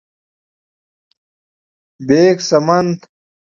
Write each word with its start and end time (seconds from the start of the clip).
-بیک 2.07 2.37
سمند: 2.49 2.97